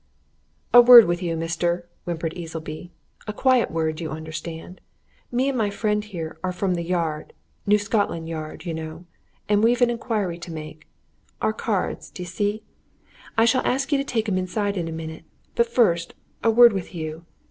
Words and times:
"A 0.73 0.81
word 0.81 1.05
with 1.05 1.21
you, 1.21 1.37
mister," 1.37 1.87
whimpered 2.05 2.33
Easleby. 2.33 2.89
"A 3.27 3.33
quiet 3.33 3.69
word, 3.69 4.01
you 4.01 4.09
understand. 4.09 4.81
Me 5.31 5.47
and 5.47 5.55
my 5.55 5.69
friend 5.69 6.03
here 6.03 6.39
are 6.43 6.51
from 6.51 6.73
the 6.73 6.81
Yard 6.81 7.33
New 7.67 7.77
Scotland 7.77 8.27
Yard, 8.27 8.65
you 8.65 8.73
know, 8.73 9.05
and 9.47 9.63
we've 9.63 9.79
an 9.79 9.91
inquiry 9.91 10.39
to 10.39 10.51
make. 10.51 10.87
Our 11.39 11.53
cards, 11.53 12.09
d'ye 12.09 12.25
see? 12.25 12.63
I 13.37 13.45
shall 13.45 13.61
ask 13.63 13.91
you 13.91 13.99
to 13.99 14.03
take 14.03 14.27
'em 14.27 14.39
inside 14.39 14.75
in 14.75 14.87
a 14.87 14.91
minute. 14.91 15.23
But 15.53 15.67
first, 15.67 16.15
a 16.43 16.49
word 16.49 16.73
with 16.73 16.95
you. 16.95 17.27